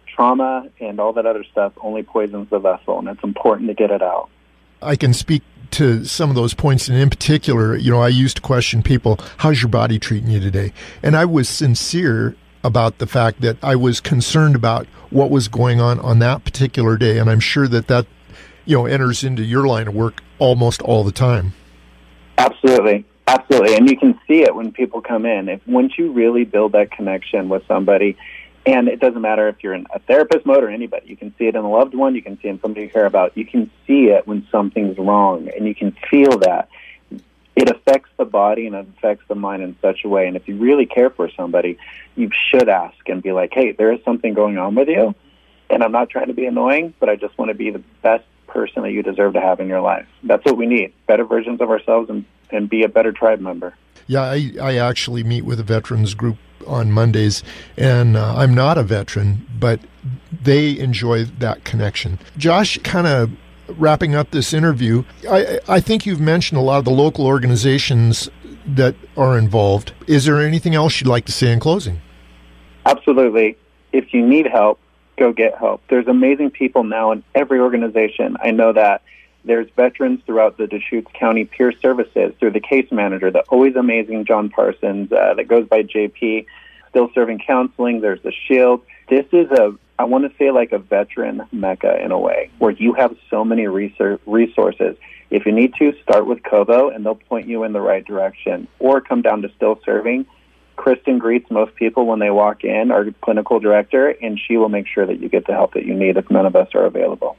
trauma 0.07 0.69
and 0.81 0.99
all 0.99 1.12
that 1.12 1.26
other 1.26 1.45
stuff 1.45 1.73
only 1.81 2.02
poisons 2.02 2.50
the 2.50 2.59
vessel 2.59 2.99
and 2.99 3.09
it's 3.09 3.23
important 3.23 3.69
to 3.69 3.75
get 3.75 3.90
it 3.90 4.02
out. 4.02 4.29
I 4.83 4.97
can 4.97 5.14
speak 5.14 5.43
to 5.73 6.05
some 6.05 6.31
of 6.31 6.37
those 6.37 6.52
points 6.52 6.88
and 6.88 6.99
in 6.99 7.09
particular, 7.11 7.76
you 7.76 7.90
know, 7.93 8.00
I 8.00 8.09
used 8.09 8.37
to 8.37 8.43
question 8.43 8.83
people, 8.83 9.19
how's 9.38 9.62
your 9.62 9.69
body 9.69 9.99
treating 9.99 10.31
you 10.31 10.40
today? 10.40 10.73
And 11.02 11.17
I 11.17 11.25
was 11.25 11.49
sincere 11.49 12.35
about 12.64 12.99
the 12.99 13.07
fact 13.07 13.40
that 13.40 13.57
I 13.62 13.76
was 13.76 14.00
concerned 14.00 14.57
about 14.57 14.87
what 15.11 15.31
was 15.31 15.49
going 15.49 15.81
on 15.81 16.00
on 16.00 16.19
that 16.19 16.45
particular 16.45 16.97
day 16.97 17.19
and 17.19 17.31
I'm 17.31 17.40
sure 17.40 17.69
that 17.69 17.87
that 17.87 18.07
you 18.70 18.76
know 18.76 18.86
enters 18.86 19.24
into 19.24 19.42
your 19.42 19.66
line 19.66 19.88
of 19.88 19.94
work 19.94 20.22
almost 20.38 20.80
all 20.82 21.02
the 21.02 21.12
time. 21.12 21.52
Absolutely. 22.38 23.04
Absolutely. 23.26 23.74
And 23.76 23.90
you 23.90 23.96
can 23.96 24.18
see 24.28 24.42
it 24.42 24.54
when 24.54 24.70
people 24.72 25.00
come 25.02 25.26
in. 25.26 25.48
If 25.48 25.66
once 25.66 25.98
you 25.98 26.12
really 26.12 26.44
build 26.44 26.72
that 26.72 26.92
connection 26.92 27.48
with 27.48 27.66
somebody, 27.66 28.16
and 28.64 28.88
it 28.88 29.00
doesn't 29.00 29.20
matter 29.20 29.48
if 29.48 29.56
you're 29.62 29.74
in 29.74 29.86
a 29.92 29.98
therapist 29.98 30.46
mode 30.46 30.62
or 30.62 30.68
anybody, 30.68 31.08
you 31.08 31.16
can 31.16 31.34
see 31.36 31.46
it 31.46 31.56
in 31.56 31.64
a 31.64 31.70
loved 31.70 31.94
one, 31.94 32.14
you 32.14 32.22
can 32.22 32.40
see 32.40 32.48
it 32.48 32.52
in 32.52 32.60
somebody 32.60 32.86
you 32.86 32.90
care 32.90 33.06
about. 33.06 33.36
You 33.36 33.44
can 33.44 33.70
see 33.86 34.06
it 34.06 34.26
when 34.26 34.46
something's 34.52 34.98
wrong, 34.98 35.48
and 35.56 35.66
you 35.66 35.74
can 35.74 35.96
feel 36.08 36.38
that. 36.38 36.68
It 37.56 37.68
affects 37.68 38.10
the 38.16 38.24
body 38.24 38.66
and 38.66 38.76
it 38.76 38.86
affects 38.96 39.24
the 39.28 39.34
mind 39.34 39.62
in 39.62 39.76
such 39.82 40.04
a 40.04 40.08
way. 40.08 40.28
And 40.28 40.36
if 40.36 40.46
you 40.46 40.56
really 40.56 40.86
care 40.86 41.10
for 41.10 41.28
somebody, 41.30 41.76
you 42.14 42.30
should 42.48 42.68
ask 42.68 42.96
and 43.08 43.20
be 43.20 43.32
like, 43.32 43.52
hey, 43.52 43.72
there 43.72 43.92
is 43.92 43.98
something 44.04 44.32
going 44.32 44.56
on 44.56 44.76
with 44.76 44.88
you. 44.88 45.14
And 45.68 45.82
I'm 45.82 45.92
not 45.92 46.08
trying 46.08 46.28
to 46.28 46.34
be 46.34 46.46
annoying, 46.46 46.94
but 47.00 47.08
I 47.08 47.16
just 47.16 47.36
want 47.36 47.50
to 47.50 47.54
be 47.54 47.70
the 47.70 47.82
best 48.02 48.24
person 48.50 48.83
that 48.83 48.92
you 48.92 49.02
deserve 49.02 49.33
to 49.35 49.40
have 49.40 49.61
in 49.61 49.69
your 49.69 49.80
life. 49.80 50.07
That's 50.23 50.45
what 50.45 50.57
we 50.57 50.66
need 50.66 50.92
better 51.07 51.25
versions 51.25 51.61
of 51.61 51.71
ourselves 51.71 52.11
and 52.11 52.25
and 52.50 52.69
be 52.69 52.83
a 52.83 52.88
better 52.88 53.12
tribe 53.12 53.40
member. 53.40 53.75
Yeah, 54.07 54.23
I, 54.23 54.52
I 54.61 54.76
actually 54.76 55.23
meet 55.23 55.45
with 55.45 55.61
a 55.61 55.62
veterans 55.62 56.14
group 56.14 56.37
on 56.66 56.90
Mondays, 56.90 57.42
and 57.76 58.16
uh, 58.16 58.35
I'm 58.37 58.54
not 58.54 58.76
a 58.76 58.83
veteran, 58.83 59.47
but 59.59 59.80
they 60.42 60.78
enjoy 60.78 61.25
that 61.25 61.64
connection. 61.64 62.19
Josh, 62.37 62.78
kind 62.78 63.07
of 63.07 63.30
wrapping 63.78 64.14
up 64.14 64.30
this 64.30 64.52
interview, 64.52 65.04
I, 65.28 65.61
I 65.69 65.80
think 65.80 66.07
you've 66.07 66.21
mentioned 66.21 66.59
a 66.59 66.62
lot 66.62 66.78
of 66.78 66.85
the 66.85 66.90
local 66.90 67.26
organizations 67.26 68.28
that 68.66 68.95
are 69.16 69.38
involved. 69.38 69.92
Is 70.07 70.25
there 70.25 70.40
anything 70.40 70.75
else 70.75 71.00
you'd 71.00 71.09
like 71.09 71.25
to 71.26 71.33
say 71.33 71.52
in 71.52 71.61
closing? 71.61 72.00
Absolutely. 72.87 73.57
If 73.92 74.12
you 74.12 74.26
need 74.26 74.47
help, 74.47 74.78
go 75.20 75.32
get 75.32 75.56
help. 75.56 75.82
There's 75.88 76.08
amazing 76.08 76.50
people 76.50 76.82
now 76.82 77.12
in 77.12 77.22
every 77.34 77.60
organization. 77.60 78.36
I 78.42 78.50
know 78.50 78.72
that 78.72 79.02
there's 79.44 79.68
veterans 79.76 80.20
throughout 80.24 80.56
the 80.56 80.66
Deschutes 80.66 81.10
County 81.12 81.44
Peer 81.44 81.72
Services 81.72 82.32
through 82.40 82.52
the 82.52 82.60
case 82.60 82.90
manager, 82.90 83.30
the 83.30 83.40
always 83.50 83.76
amazing 83.76 84.24
John 84.24 84.48
Parsons 84.48 85.12
uh, 85.12 85.34
that 85.34 85.46
goes 85.46 85.68
by 85.68 85.82
JP, 85.82 86.46
still 86.88 87.10
serving 87.14 87.40
counseling. 87.46 88.00
There's 88.00 88.22
the 88.22 88.32
Shield. 88.32 88.82
This 89.08 89.26
is 89.32 89.50
a, 89.50 89.76
I 89.98 90.04
want 90.04 90.30
to 90.30 90.36
say 90.38 90.50
like 90.50 90.72
a 90.72 90.78
veteran 90.78 91.42
mecca 91.52 92.02
in 92.02 92.12
a 92.12 92.18
way, 92.18 92.50
where 92.58 92.72
you 92.72 92.94
have 92.94 93.14
so 93.28 93.44
many 93.44 93.66
resources. 93.66 94.96
If 95.28 95.44
you 95.44 95.52
need 95.52 95.74
to, 95.74 95.94
start 96.02 96.26
with 96.26 96.42
Covo 96.42 96.94
and 96.94 97.04
they'll 97.04 97.14
point 97.14 97.46
you 97.46 97.64
in 97.64 97.72
the 97.74 97.80
right 97.80 98.04
direction, 98.04 98.68
or 98.78 99.02
come 99.02 99.20
down 99.20 99.42
to 99.42 99.50
still 99.54 99.78
serving. 99.84 100.26
Kristen 100.80 101.18
greets 101.18 101.50
most 101.50 101.75
people 101.75 102.06
when 102.06 102.20
they 102.20 102.30
walk 102.30 102.64
in, 102.64 102.90
our 102.90 103.04
clinical 103.20 103.60
director, 103.60 104.08
and 104.22 104.40
she 104.40 104.56
will 104.56 104.70
make 104.70 104.87
sure 104.87 105.04
that 105.04 105.20
you 105.20 105.28
get 105.28 105.46
the 105.46 105.52
help 105.52 105.75
that 105.75 105.84
you 105.84 105.92
need 105.92 106.16
if 106.16 106.30
none 106.30 106.46
of 106.46 106.56
us 106.56 106.68
are 106.75 106.87
available. 106.87 107.37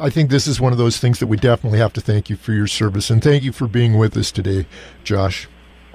I 0.00 0.08
think 0.08 0.30
this 0.30 0.46
is 0.46 0.60
one 0.60 0.70
of 0.70 0.78
those 0.78 0.98
things 0.98 1.18
that 1.18 1.26
we 1.26 1.36
definitely 1.36 1.80
have 1.80 1.92
to 1.94 2.00
thank 2.00 2.30
you 2.30 2.36
for 2.36 2.52
your 2.52 2.68
service 2.68 3.10
and 3.10 3.20
thank 3.20 3.42
you 3.42 3.50
for 3.50 3.66
being 3.66 3.98
with 3.98 4.16
us 4.16 4.30
today, 4.30 4.66
Josh. 5.02 5.48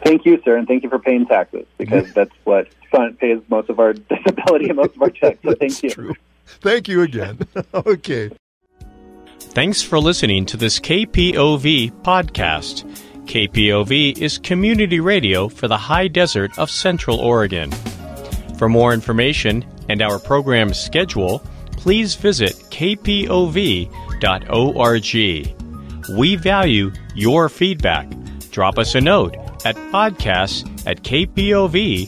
Thank 0.04 0.26
you, 0.26 0.42
sir, 0.44 0.58
and 0.58 0.68
thank 0.68 0.84
you 0.84 0.90
for 0.90 1.00
paying 1.00 1.26
taxes 1.26 1.66
because 1.78 2.12
that's 2.14 2.34
what 2.44 2.68
pays 3.20 3.42
most 3.48 3.70
of 3.70 3.80
our 3.80 3.94
disability 3.94 4.68
and 4.68 4.76
most 4.76 4.98
of 4.98 5.02
our 5.02 5.10
checks. 5.22 5.40
So 5.46 5.56
thank 5.56 5.82
you. 5.82 5.92
True. 5.92 6.14
Thank 6.60 6.90
you 6.90 7.04
again. 7.04 7.40
okay. 7.74 8.32
Thanks 9.40 9.82
for 9.82 9.98
listening 9.98 10.46
to 10.48 10.58
this 10.58 10.82
KPOV 10.82 12.04
podcast. 12.04 12.84
KPOV 13.26 14.18
is 14.20 14.38
community 14.38 15.00
radio 15.00 15.50
for 15.50 15.68
the 15.68 15.78
high 15.78 16.08
desert 16.08 16.58
of 16.58 16.70
Central 16.70 17.20
Oregon. 17.20 17.72
For 18.58 18.70
more 18.70 18.94
information 18.94 19.66
and 19.90 20.02
our 20.02 20.20
program 20.20 20.74
schedule, 20.74 21.40
please 21.72 22.16
visit 22.16 22.54
kpov.org. 22.70 23.90
We 26.18 26.36
value 26.36 26.92
your 27.16 27.50
feedback. 27.50 28.08
Drop 28.52 28.78
us 28.78 28.96
a 28.96 29.02
note 29.02 29.36
at 29.66 29.76
podcasts 29.92 30.64
at 30.86 31.04
kpov.org. 31.04 32.06